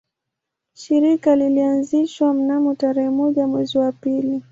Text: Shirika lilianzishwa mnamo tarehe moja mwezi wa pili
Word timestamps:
Shirika 0.73 1.35
lilianzishwa 1.35 2.33
mnamo 2.33 2.75
tarehe 2.75 3.09
moja 3.09 3.47
mwezi 3.47 3.77
wa 3.77 3.91
pili 3.91 4.43